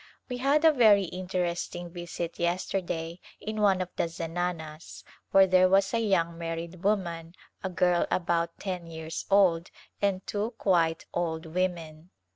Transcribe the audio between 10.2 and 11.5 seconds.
two quite old